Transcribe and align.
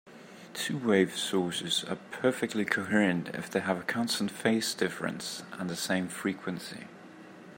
Two-wave 0.55 1.15
sources 1.15 1.83
are 1.83 1.99
perfectly 2.09 2.65
coherent 2.65 3.27
if 3.35 3.51
they 3.51 3.59
have 3.59 3.79
a 3.79 3.83
constant 3.83 4.31
phase 4.31 4.73
difference 4.73 5.43
and 5.59 5.69
the 5.69 5.75
same 5.75 6.07
frequency. 6.07 6.85